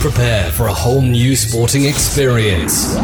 [0.00, 2.94] Prepare for a whole new sporting experience.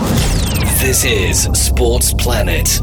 [0.80, 2.80] This is Sports Planet.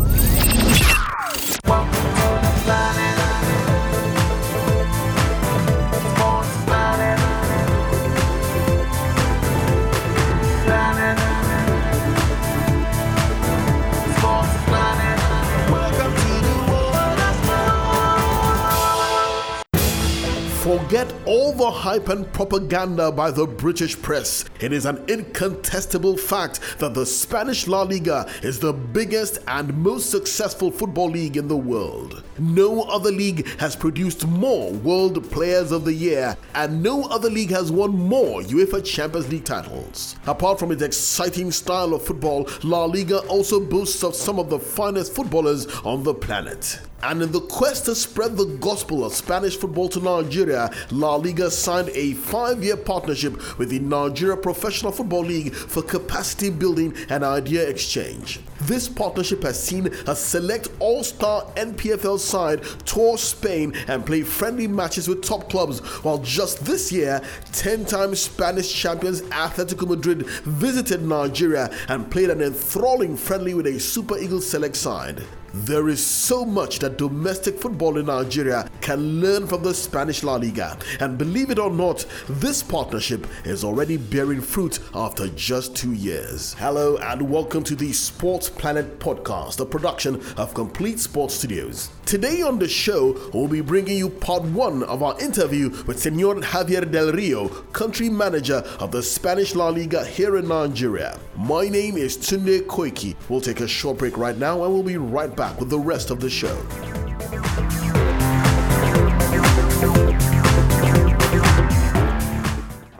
[20.93, 24.45] Forget all the hype and propaganda by the British press.
[24.59, 30.11] It is an incontestable fact that the Spanish La Liga is the biggest and most
[30.11, 32.21] successful football league in the world.
[32.37, 37.49] No other league has produced more World Players of the Year, and no other league
[37.49, 40.15] has won more UEFA Champions League titles.
[40.27, 44.59] Apart from its exciting style of football, La Liga also boasts of some of the
[44.59, 46.79] finest footballers on the planet.
[47.03, 51.51] And in the quest to spread the gospel of Spanish football to Nigeria, La Liga
[51.51, 57.25] signed a five year partnership with the Nigeria Professional Football League for capacity building and
[57.25, 58.39] idea exchange.
[58.61, 64.69] This partnership has seen a select all star NPFL side tour Spain and play friendly
[64.69, 71.01] matches with top clubs, while just this year, 10 time Spanish champions Atletico Madrid visited
[71.01, 75.21] Nigeria and played an enthralling friendly with a Super Eagles select side.
[75.55, 80.33] There is so much that domestic football in Nigeria can learn from the Spanish La
[80.37, 85.93] Liga, and believe it or not, this partnership is already bearing fruit after just two
[85.93, 86.55] years.
[86.55, 91.91] Hello, and welcome to the Sports Planet podcast, a production of Complete Sports Studios.
[92.07, 96.37] Today on the show, we'll be bringing you part one of our interview with Senor
[96.37, 101.17] Javier Del Rio, country manager of the Spanish La Liga here in Nigeria.
[101.37, 103.15] My name is Tunde Koiki.
[103.29, 105.79] We'll take a short break right now, and we'll be right back back with the
[105.79, 106.55] rest of the show.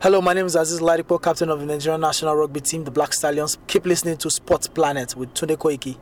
[0.02, 3.14] Hello, my name is Aziz Ladipo, captain of the Nigerian national rugby team, the Black
[3.14, 3.58] Stallions.
[3.68, 5.96] Keep listening to Sports Planet with Tunde Koiki.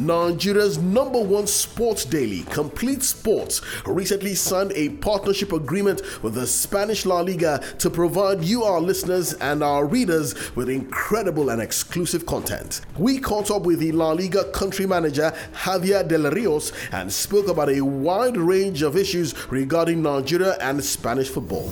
[0.00, 7.04] Nigeria's number one sports daily, Complete Sports, recently signed a partnership agreement with the Spanish
[7.04, 12.80] La Liga to provide you, our listeners, and our readers with incredible and exclusive content.
[12.98, 17.68] We caught up with the La Liga country manager, Javier Del Rios, and spoke about
[17.68, 21.68] a wide range of issues regarding Nigeria and Spanish football.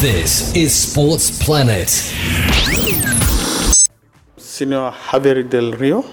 [0.00, 1.88] This is Sports Planet.
[4.36, 6.04] Senor Javier Del Rio.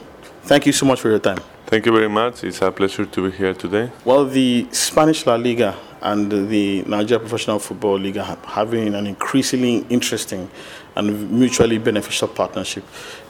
[0.45, 1.39] Thank you so much for your time.
[1.65, 2.43] Thank you very much.
[2.43, 3.91] It's a pleasure to be here today.
[4.05, 9.77] Well, the Spanish La Liga and the Nigeria Professional Football League are having an increasingly
[9.89, 10.47] interesting
[10.95, 12.83] and mutually beneficial partnership.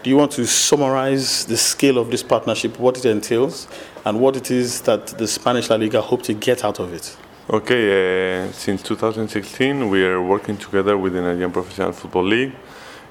[0.04, 3.70] Do you want to summarize the scale of this partnership, what it entails,
[4.04, 7.16] and what it is that the Spanish La Liga hope to get out of it?
[7.50, 12.54] Okay, uh, since 2016, we are working together with the Nigerian Professional Football League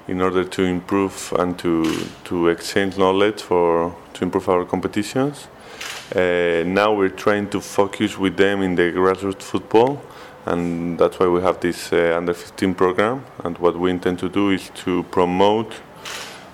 [0.07, 5.47] in order to improve and to, to exchange knowledge for to improve our competitions.
[6.15, 10.01] Uh, now we're trying to focus with them in the grassroots football,
[10.45, 13.25] and that's why we have this uh, under 15 program.
[13.43, 15.73] And what we intend to do is to promote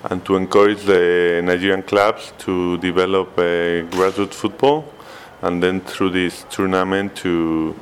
[0.06, 4.86] and to encourage the Nigerian clubs to develop uh, grassroots football,
[5.42, 7.76] and then through this tournament to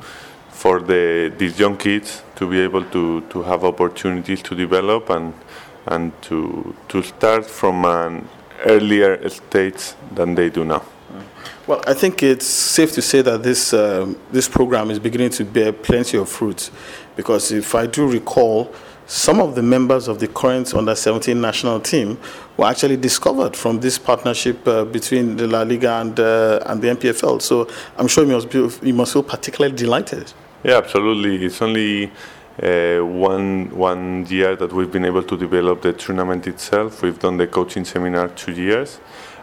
[0.60, 5.32] for the these young kids to be able to, to have opportunities to develop and
[5.86, 8.28] and to to start from an
[8.66, 10.82] earlier stage than they do now.
[11.66, 15.44] Well, I think it's safe to say that this um, this program is beginning to
[15.44, 16.70] bear plenty of fruit,
[17.16, 18.70] because if I do recall,
[19.06, 22.18] some of the members of the current under 17 national team
[22.58, 26.88] were actually discovered from this partnership uh, between the La Liga and uh, and the
[26.88, 27.40] NPFL.
[27.40, 27.66] So
[27.96, 30.32] I'm sure you must be, you must feel particularly delighted.
[30.62, 31.44] Yeah, absolutely.
[31.46, 32.12] It's only
[32.62, 37.02] uh, one one year that we've been able to develop the tournament itself.
[37.02, 39.00] We've done the coaching seminar two years,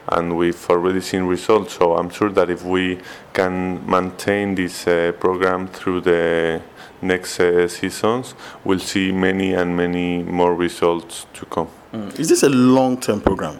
[0.10, 1.74] and we've already seen results.
[1.74, 3.00] So I'm sure that if we
[3.34, 6.62] can maintain this uh, program through the
[7.02, 11.70] next uh, seasons, we'll see many and many more results to come.
[11.94, 12.20] Mm.
[12.20, 13.58] Is this a long-term program?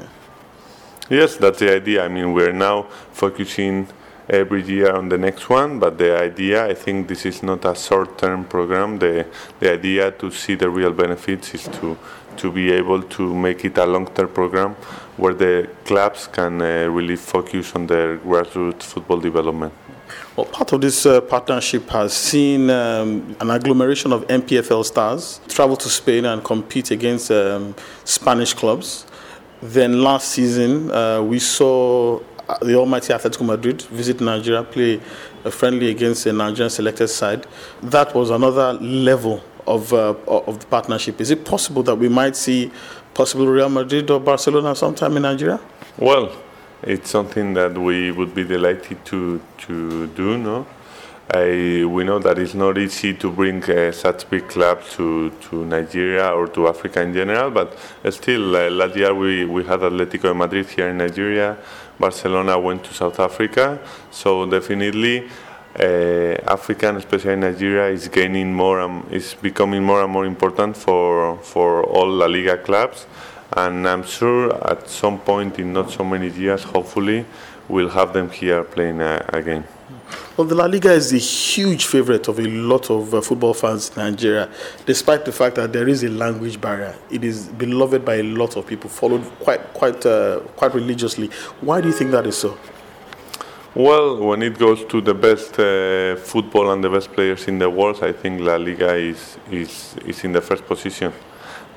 [1.10, 2.06] Yes, that's the idea.
[2.06, 2.84] I mean, we're now
[3.14, 3.88] focusing
[4.30, 5.80] every year on the next one.
[5.80, 9.00] But the idea, I think, this is not a short-term program.
[9.00, 9.26] The
[9.60, 11.98] the idea to see the real benefits is to
[12.38, 14.76] to be able to make it a long-term program
[15.18, 19.74] where the clubs can uh, really focus on their grassroots football development.
[20.36, 25.76] Well, part of this uh, partnership has seen um, an agglomeration of NPFL stars travel
[25.78, 29.06] to Spain and compete against um, Spanish clubs.
[29.62, 32.20] Then last season, uh, we saw
[32.62, 35.00] the almighty Atletico Madrid visit Nigeria, play
[35.44, 37.46] a friendly against a Nigerian selected side.
[37.84, 41.20] That was another level of, uh, of the partnership.
[41.22, 42.72] Is it possible that we might see
[43.14, 45.60] possible Real Madrid or Barcelona sometime in Nigeria?
[45.98, 46.32] Well,
[46.84, 50.66] it's something that we would be delighted to, to do, no?
[51.30, 55.66] I, we know that it's not easy to bring uh, such big clubs to, to
[55.66, 57.78] Nigeria or to Africa in general, but
[58.12, 61.58] still, uh, last year we, we had Atletico de Madrid here in Nigeria,
[62.00, 63.78] Barcelona went to South Africa,
[64.10, 65.28] so definitely
[65.78, 65.84] uh,
[66.48, 71.84] Africa, especially Nigeria, is gaining more and is becoming more and more important for, for
[71.84, 73.06] all La Liga clubs,
[73.52, 77.26] and I'm sure at some point in not so many years, hopefully,
[77.68, 79.66] we'll have them here playing uh, again.
[80.36, 83.90] Well, the La Liga is a huge favorite of a lot of uh, football fans
[83.90, 84.50] in Nigeria,
[84.86, 86.94] despite the fact that there is a language barrier.
[87.10, 91.30] It is beloved by a lot of people, followed quite, quite, uh, quite religiously.
[91.62, 92.58] Why do you think that is so?
[93.74, 97.70] Well, when it goes to the best uh, football and the best players in the
[97.70, 101.14] world, I think La Liga is, is, is in the first position.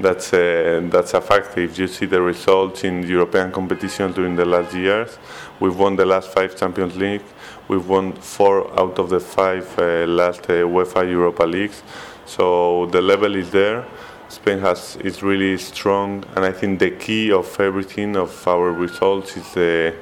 [0.00, 1.58] That's a, that's a fact.
[1.58, 5.19] If you see the results in European competitions during the last years,
[5.61, 7.23] we've won the last five Champions League,
[7.69, 11.82] we've won four out of the five uh, last uh, UEFA Europa Leagues.
[12.25, 13.85] So the level is there.
[14.31, 19.37] Spain has is really strong, and I think the key of everything of our results
[19.37, 19.94] is the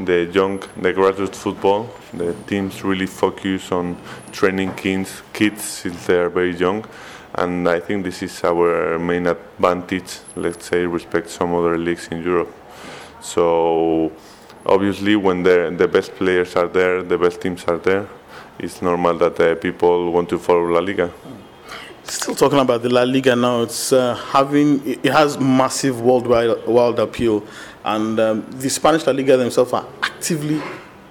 [0.00, 1.90] the young, the grassroots football.
[2.14, 3.98] The teams really focus on
[4.32, 6.86] training kids, kids since they are very young
[7.36, 12.22] and I think this is our main advantage, let's say, respect some other leagues in
[12.22, 12.52] Europe.
[13.20, 14.12] So
[14.66, 18.06] obviously, when the best players are there, the best teams are there,
[18.58, 21.10] it's normal that uh, people want to follow La Liga.
[22.04, 26.98] Still talking about the La Liga now, it's uh, having it has massive worldwide world
[26.98, 27.42] appeal,
[27.84, 30.60] and um, the Spanish La Liga themselves are actively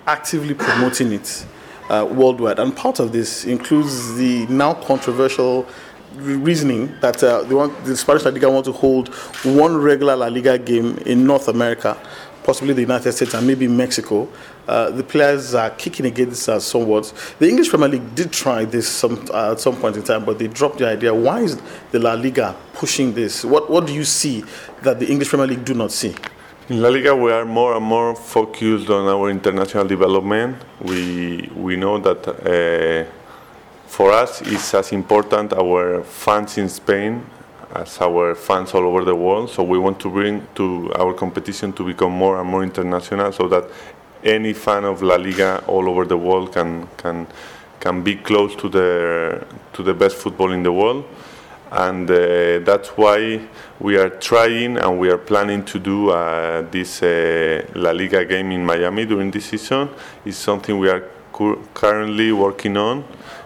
[0.06, 1.46] actively promoting it
[1.90, 2.60] uh, worldwide.
[2.60, 5.66] And part of this includes the now controversial
[6.16, 9.10] reasoning that uh, they want the Spanish La Liga want to hold
[9.44, 11.98] one regular La Liga game in North America,
[12.44, 14.28] possibly the United States and maybe Mexico.
[14.68, 17.12] Uh, the players are kicking against us somewhat.
[17.40, 20.40] The English Premier League did try this some, uh, at some point in time, but
[20.40, 21.14] they dropped the idea.
[21.14, 21.62] Why is
[21.92, 23.44] the La Liga pushing this?
[23.44, 24.44] What What do you see
[24.84, 26.16] that the English Premier League do not see?
[26.70, 30.56] In La Liga, we are more and more focused on our international development.
[30.82, 33.23] We we know that uh,
[33.94, 37.24] for us it's as important our fans in Spain
[37.76, 39.50] as our fans all over the world.
[39.50, 43.48] So we want to bring to our competition to become more and more international, so
[43.48, 43.66] that
[44.24, 47.28] any fan of La Liga all over the world can can
[47.80, 51.04] can be close to the to the best football in the world.
[51.72, 53.42] And uh, that's why
[53.80, 58.52] we are trying and we are planning to do uh, this uh, La Liga game
[58.52, 59.90] in Miami during this season.
[60.24, 61.04] It's something we are
[61.74, 63.04] currently working on.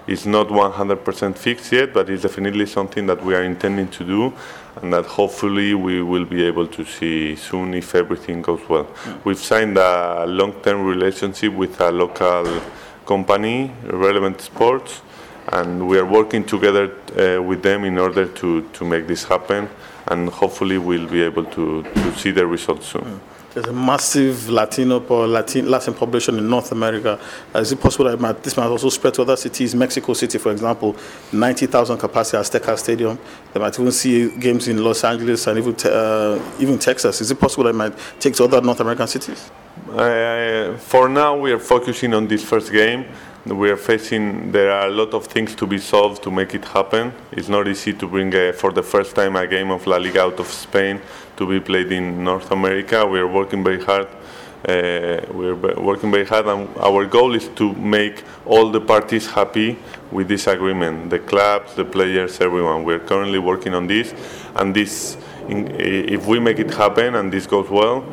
[0.08, 4.34] It's not 100% fixed yet, but it's definitely something that we are intending to do
[4.82, 8.88] and that hopefully we will be able to see soon if everything goes well.
[9.24, 12.62] We've signed a long-term relationship with a local
[13.06, 15.02] company, Relevant Sports,
[15.50, 19.70] and we are working together uh, with them in order to, to make this happen
[20.08, 23.20] and hopefully we'll be able to, to see the results soon.
[23.58, 27.20] There's a massive Latino or Latin, Latin population in North America.
[27.56, 29.74] Uh, is it possible that this might also spread to other cities?
[29.74, 30.96] Mexico City, for example,
[31.32, 33.18] 90,000 capacity Azteca Stadium.
[33.52, 37.20] They might even see games in Los Angeles and even uh, even Texas.
[37.20, 39.50] Is it possible that it might take to other North American cities?
[39.90, 43.08] Uh, for now, we are focusing on this first game
[43.54, 46.66] we are facing there are a lot of things to be solved to make it
[46.66, 49.98] happen it's not easy to bring a, for the first time a game of la
[49.98, 51.00] liga out of spain
[51.38, 54.08] to be played in north america we are working very hard
[54.68, 59.78] uh, we're working very hard and our goal is to make all the parties happy
[60.12, 64.14] with this agreement the clubs the players everyone we're currently working on this
[64.56, 65.16] and this
[65.48, 68.04] in, if we make it happen and this goes well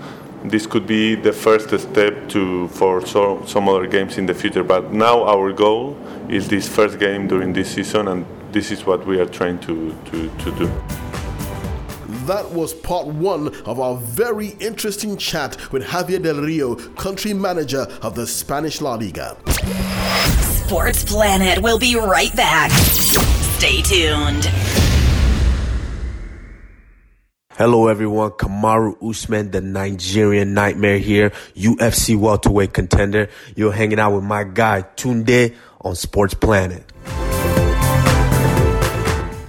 [0.45, 4.63] this could be the first step to for so, some other games in the future.
[4.63, 5.97] But now our goal
[6.29, 9.97] is this first game during this season, and this is what we are trying to,
[10.11, 11.24] to, to do.
[12.27, 17.87] That was part one of our very interesting chat with Javier Del Rio, country manager
[18.01, 19.37] of the Spanish La Liga.
[20.65, 22.71] Sports Planet will be right back.
[22.71, 24.47] Stay tuned.
[27.51, 33.29] Hello everyone, Kamaru Usman, the Nigerian Nightmare here, UFC welterweight contender.
[33.55, 36.91] You're hanging out with my guy Tunde on Sports Planet.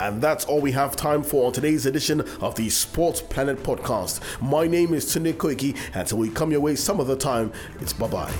[0.05, 4.21] And that's all we have time for on today's edition of the Sports Planet podcast.
[4.39, 5.75] My name is Tunde Koiki.
[5.95, 8.31] Until we come your way some other time, it's bye bye.